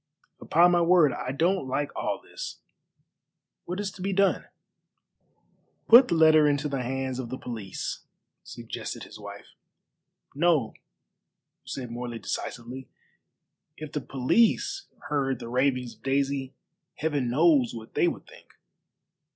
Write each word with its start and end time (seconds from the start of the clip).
"Upon 0.39 0.71
my 0.71 0.81
word, 0.81 1.13
I 1.13 1.31
don't 1.31 1.67
like 1.67 1.95
all 1.95 2.19
this. 2.19 2.59
What 3.65 3.79
is 3.79 3.91
to 3.91 4.01
be 4.01 4.13
done?" 4.13 4.45
"Put 5.87 6.07
the 6.07 6.15
letter 6.15 6.47
into 6.47 6.67
the 6.67 6.81
hands 6.81 7.19
of 7.19 7.29
the 7.29 7.37
police," 7.37 7.99
suggested 8.43 9.03
his 9.03 9.19
wife. 9.19 9.49
"No," 10.33 10.73
said 11.65 11.91
Morley 11.91 12.17
decisively; 12.17 12.89
"if 13.77 13.91
the 13.91 14.01
police 14.01 14.87
heard 15.09 15.37
the 15.37 15.49
ravings 15.49 15.93
of 15.93 16.01
Daisy, 16.01 16.55
Heaven 16.95 17.29
knows 17.29 17.75
what 17.75 17.93
they 17.93 18.07
would 18.07 18.25
think." 18.25 18.47